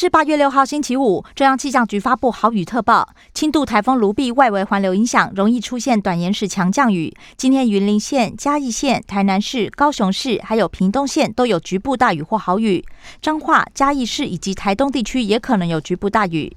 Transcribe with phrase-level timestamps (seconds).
[0.00, 1.22] 是八月六号，星期五。
[1.34, 7.14] 中央气象局发布豪雨特报，轻度台风卢碧外围环流影响，容易出现短延时强降雨。
[7.36, 12.82] 今天云林县、嘉义县、台南市、高雄市还有屏东县都有局部大雨或豪雨。
[13.20, 16.56] 彰化、嘉义市以及台东地区也可能有局部大雨。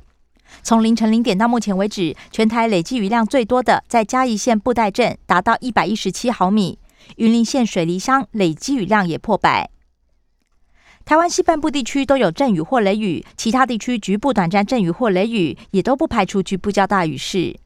[0.62, 6.80] 从凌晨零点到目前为止，全台累计雨量最多的在嘉义县布袋镇达到一百一十七毫米，
[7.18, 9.70] 云林县水梨乡累计雨量也破百。
[11.06, 17.60] 台湾西半部地区都有阵雨或雷雨，其他地区局部短暂阵雨或雷雨，也都不排除局部较大雨势。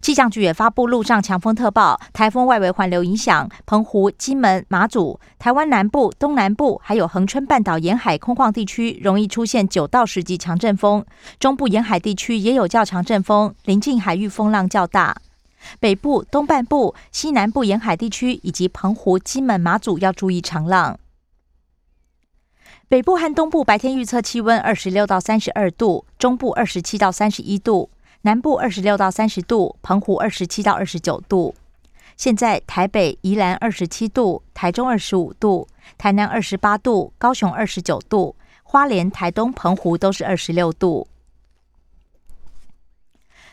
[0.00, 11.04] 气象局也发布陆上强风特报，台风外围环流影响澎湖、金门、马祖、台湾南部、东南部，还有恒春半岛沿海空旷地区，容易出现九到十级强阵风。
[11.40, 15.16] 中部沿海地区也有较强阵风，临近海域风浪较大。
[15.80, 20.98] 北部、东半部、西南部沿海地区以及澎湖、金门、马祖要注意长浪。
[22.86, 27.88] 北部和东部白天预测气温二十六到三十二度，中部二十七到三十一度，
[28.22, 31.54] 南部二十六到三十度，澎湖二十七到二十九度。
[32.16, 41.08] 现在台北、宜兰二十七度，台中二十五度，台南二十八度，高雄二十九度，花莲、台东、澎湖都是二十六度。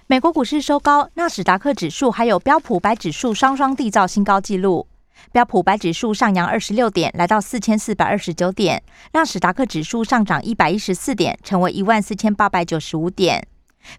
[0.08, 4.86] 美国股市收高，纳斯达克指数还有标普白指数双双缔造新高纪录。
[5.32, 8.80] 标普白指数上扬二十六点，来到四千四百二十九点；
[9.14, 13.48] 纳史达克指数上涨一百一十四点，成为一万四千八百九十五点。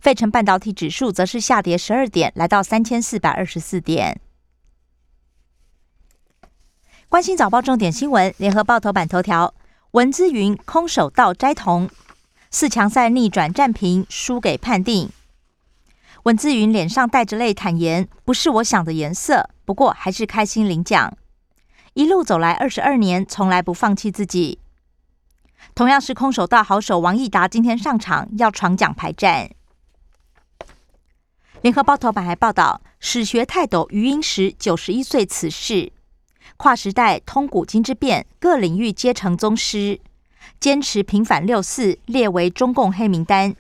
[0.00, 4.20] 费城半导体指数则是下跌十二点，来到三千四百二十四点。
[7.08, 9.54] 关心早报重点新闻，联合报头版头条：
[9.90, 11.90] 文姿云空手道摘铜，
[12.50, 15.10] 四强赛逆转战平，输给判定。
[16.22, 21.16] 文姿云脸上带着泪，坦言不是我想的颜色，不过还是开心领奖。
[21.94, 24.58] 一路走来二十二年，从来不放弃自己。
[25.74, 29.50] 同样是空手道好手王义达，今天上场要闯奖牌战。
[31.60, 35.92] 联合报头版还报道，史学泰斗余英时九十一岁辞世，
[36.56, 40.00] 跨时代通古今之变，各领域皆成宗师，
[40.58, 43.54] 坚持平反六四，列为中共黑名单。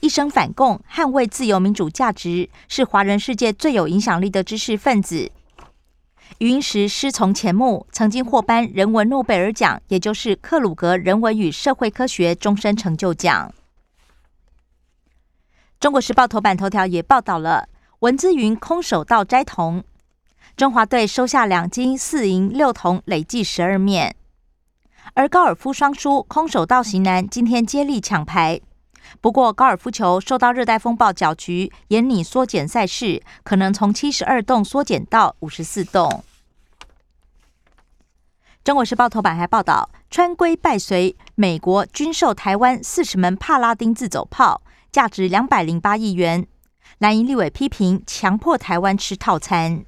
[0.00, 5.30] 一生反共，捍卫自由民主价值，是华人世界最有影响力的知识分子。
[6.38, 13.54] 余英时师从钱穆，曾经获颁人文诺贝尔奖，也就是克鲁格人文与社会科学终身成就奖。
[15.78, 17.68] 中国时报头版头条也报道了
[18.00, 19.84] 文姿云空手道摘铜，
[20.56, 24.16] 中华队收下两金四银六铜，累计十二面。
[25.14, 28.60] 而高尔夫双输，空手道型男今天接力抢牌。
[29.20, 36.22] 不过，高尔夫球受到热带风暴搅局，严拟缩减赛事，可能从七十二洞缩减到五十四洞。
[38.62, 46.46] 中国时报头版还报道，川规败随，美国军售台湾四十门帕拉丁自走炮，价值两百零八亿元。
[46.98, 49.84] 蓝营立委批评强迫台湾吃套餐。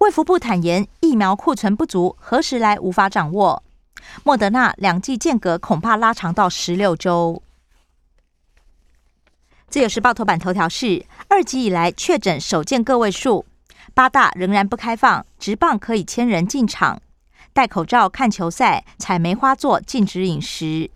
[0.00, 3.62] 卫福部坦言，疫苗库存不足，何时来无法掌握。
[4.24, 7.42] 莫德纳两剂间隔恐怕拉长到十六周。
[9.68, 13.44] 自由时报头版头条是二级以来确诊首见个位数，
[13.92, 17.02] 八大仍然不开放，直棒可以千人进场，
[17.52, 20.90] 戴口罩看球赛，采梅花座禁止饮食。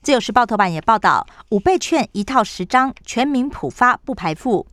[0.00, 4.66] 自由时报头版也报道，五倍券一套十张，全民普发不排付，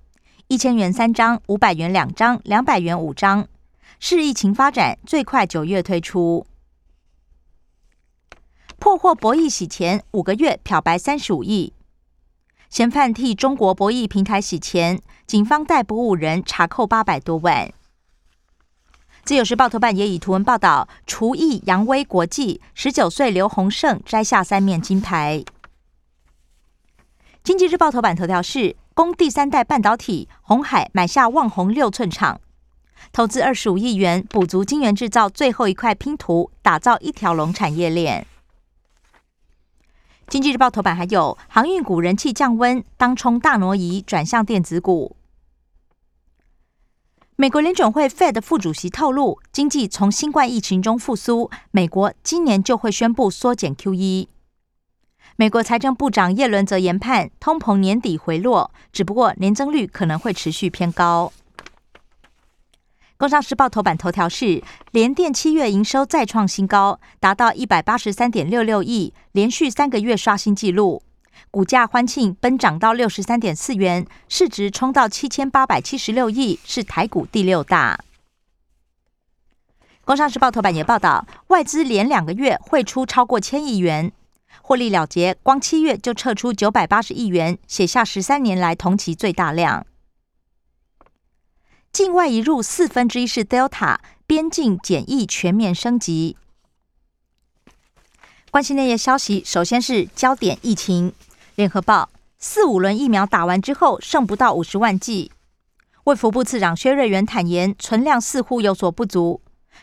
[0.47, 3.45] 一千元三张，五百元两张，两百元五张。
[3.99, 6.45] 市疫情发展最快九月推出，
[8.77, 11.73] 破获博弈洗钱五个月漂白三十五亿，
[12.69, 17.71] 嫌犯替中国博弈平台洗钱，警方逮捕五人查扣八百多万。
[19.23, 25.43] 自由时报头版也以图文报道，厨艺扬威国际，十九岁刘洪胜摘下三面金牌。
[27.43, 32.39] 经济日报头版头条是供第三代半导体，红海买下旺宏六寸厂。
[33.11, 38.25] 投资二十五亿元，补足晶圆制造最后一块拼图，打造一条龙产业链。
[40.27, 45.15] 经济日报头版还有航运股人气降温，当冲大挪移转向电子股。
[47.35, 54.27] 美国联准会 Fed 副主席透露，经济从新冠疫情中复苏，美国今年就会宣布缩减 QE。
[55.35, 61.33] 美国财政部长耶伦则研判，通膨年底回落，只不过年增率可能会持续偏高。
[63.17, 71.01] 工商时报头版头条是联电七月营收再创新高，达到一百八十三点六六亿，连续三个月刷新纪录，
[71.49, 77.97] 股价欢庆奔涨到六十三点四元，市值冲到七千八百七十六亿，是台股第六大。
[80.03, 84.11] 工商时报头版也报道，外资连两个月汇出超过千亿元，
[84.61, 89.85] 获利了结，光七月就撤出九百八十亿元，写下十三年来同期最大量。
[91.95, 96.35] 境外一入四分之一是 Delta，边境检疫全面升级。
[98.51, 101.13] 关心内页消息，首先是焦点疫情。
[101.55, 105.31] 联合报：四五轮疫苗打完之后，剩不到五十万剂。
[106.03, 109.39] 卫福部次长薛瑞元坦言，存量似乎有所不足。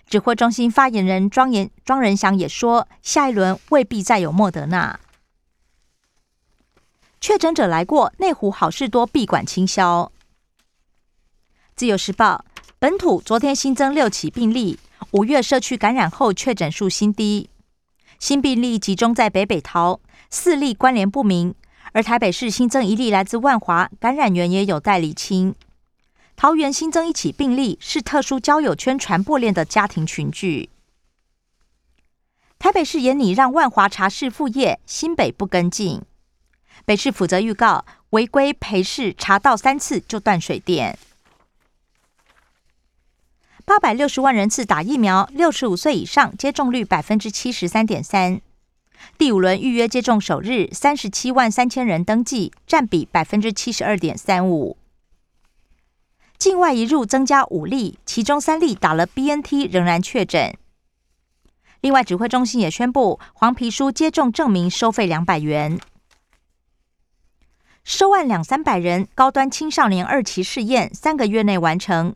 [0.06, 5.00] 指挥中心发言人庄言庄仁祥也说，下一轮未必再有莫德纳。
[7.23, 10.12] 确诊者来过，内湖好事多闭馆清消。
[11.82, 12.44] 自由时报
[12.79, 14.79] 本土昨天新增六起病例，
[15.11, 17.50] 五月社区感染后确诊数新低，
[18.20, 19.99] 新病例集中在北北桃，
[20.31, 21.52] 四例关联不明，
[21.90, 25.56] 而台北市新增一例来自万华，感染源也有待厘清。
[26.37, 30.70] 桃园新增一起病例，是特殊交友圈传播链的家庭群聚。
[32.61, 36.00] 台北市严拟让万华茶室复业，新北不跟进，
[36.84, 40.96] 北市负责预告违规陪侍查到三次就断水电。
[43.73, 48.39] 八百六十万人次打疫苗，六十五岁以上接种率百分之七十三点三。
[49.17, 54.77] 第五轮预约接种首日，三十七万三千人登记，占比百分之七十二点三五。
[56.37, 60.55] 境外一入增加五例，其中三例打了 BNT，仍然确诊。
[61.81, 65.81] 另外，指挥中心也宣布，黄皮书接种证明收费两百元，
[67.83, 72.15] 收案两三百人，高端青少年二期试验三个月内完成。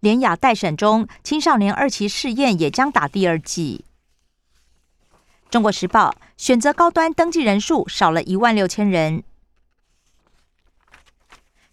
[0.00, 3.84] 连雅待审中，青少年二期试验也将打第二剂。
[5.50, 9.22] 中国时报选择高端登记人数少了一万六千人。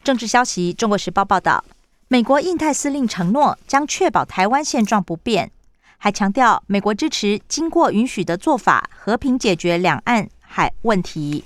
[0.03, 1.63] 政治消息，中国时报报道，
[2.07, 5.51] 美国印太司令承诺将确保台湾现状不变，
[5.97, 11.43] 还强调美国支持经过允许的做法，和平解决两岸海问题。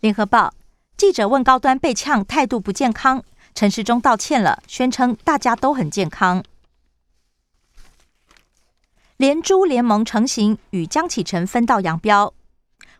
[0.00, 0.54] 联合报
[0.96, 3.24] 记者问高端被呛态度不健康。
[3.58, 6.44] 陈时中道歉了，宣称大家都很健康。
[9.16, 12.32] 连珠联盟成型，与江启臣分道扬镳。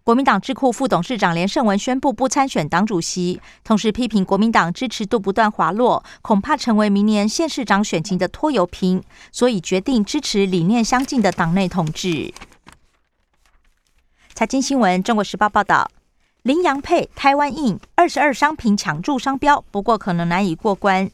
[0.03, 9.01] 国民党智库副董事长连胜文宣布不参选党主席，同时批评国民党支持度不断滑落，恐怕成为明年县市长选情的拖油瓶，
[9.31, 12.35] 所以决定支持理念相近的党内同志。
[14.35, 15.89] 财经新闻，《中国时报》报道。
[16.49, 21.11] 羚羊配台湾印二十二商品抢注商标，不过可能难以过关，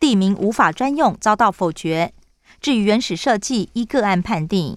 [0.00, 2.12] 地名无法专用，遭到否决。
[2.60, 4.76] 至于原始设计，依个案判定。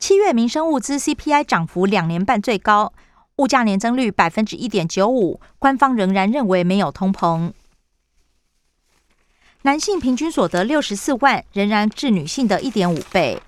[0.00, 2.92] 七月民生物资 CPI 涨幅两年半最高，
[3.36, 7.52] 物价年增率百分之一点九五，官方仍然认为没有通膨。
[9.62, 13.40] 男性平均所得六十四万，仍然至女性的一点五倍。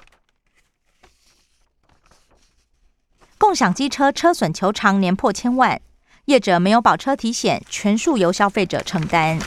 [3.41, 5.81] 共享机车车损求偿年破千万，
[6.27, 9.39] 业者没有保车体险，全数由消费者承担。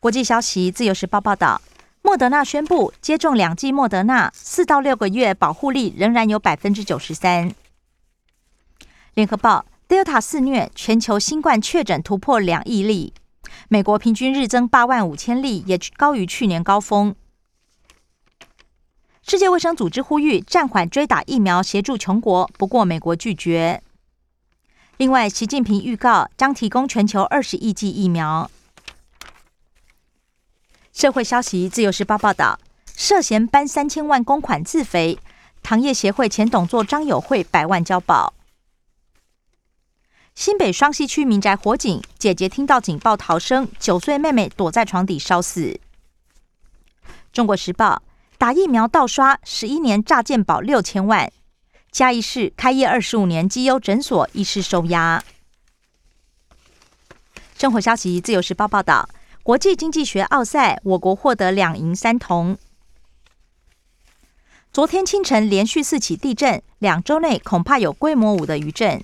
[0.00, 1.62] 国际消息，《自由时报》报道，
[2.02, 7.54] 莫德纳宣布接种两剂莫德纳，四到六个月保护力仍然有百分之九十三。
[9.14, 13.14] 联合报，Delta 肆虐，全球新冠确诊突破两亿例，
[13.68, 17.14] 美国平均日增八万五千例，也高于去年高峰。
[19.28, 22.50] 世界卫生组织呼吁暂缓追打疫苗，协助穷国。
[22.56, 23.82] 不过，美国拒绝。
[24.96, 28.50] 另外，习近平预告将提供全球二十亿剂疫苗。
[30.94, 32.58] 社会消息，《自由时报》报道，
[32.96, 35.18] 涉嫌搬三千万公款自肥，
[35.62, 38.32] 糖业协会前董座张友会百万交保。
[40.34, 45.78] 新北双溪区民宅火警，姐姐听到警报逃生，九岁妹妹躲在床底烧死。
[47.30, 48.02] 中国时报。
[48.38, 51.32] 打疫苗盗刷，十一年诈建保六千万。
[51.90, 55.24] 嘉义市开业二十五年绩优诊所一事收押。
[57.56, 59.08] 生活消息，自由时报报道，
[59.42, 62.56] 国际经济学奥赛，我国获得两银三铜。
[64.72, 69.02] 昨天清晨连续四起地震，两周内恐怕有规模五的余震。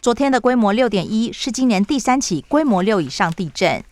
[0.00, 3.82] 昨天的规模六点一是今年第三起规模六以上地震。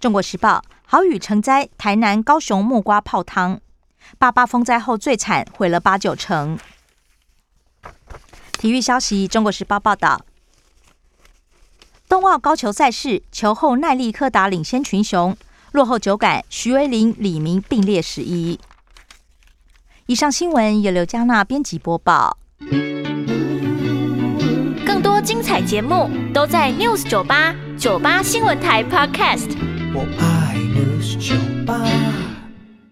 [0.00, 0.62] 中国时报。
[0.90, 3.60] 豪雨成灾，台南、高雄木瓜泡汤。
[4.16, 6.58] 八八风灾后最惨，毁了八九成。
[8.52, 10.22] 体育消息，《中国时报》报道：
[12.08, 15.36] 冬奥高球赛事，球后耐力柯达领先群雄，
[15.72, 18.58] 落后九杆，徐维林、李明并列十一。
[20.06, 22.38] 以上新闻由刘嘉娜编辑播报。
[24.86, 29.67] 更多精彩节目都在 News 九八九八新闻台 Podcast。
[29.94, 32.07] 我爱的是酒吧。